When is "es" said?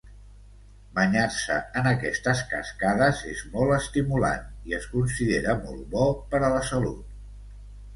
4.83-4.91